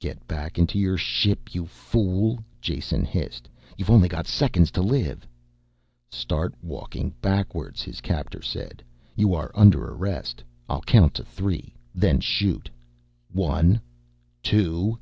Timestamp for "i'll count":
10.68-11.14